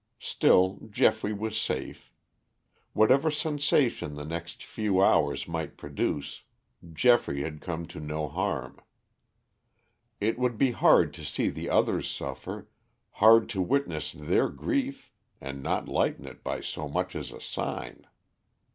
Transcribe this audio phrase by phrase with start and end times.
[0.17, 2.11] Still Geoffrey was safe.
[2.93, 6.41] Whatever sensation the next few hours might produce
[6.91, 8.81] Geoffrey had come to no harm.
[10.19, 12.67] It would be hard to see the others suffer,
[13.21, 18.07] hard to witness their grief and not lighten it by so much as a sign.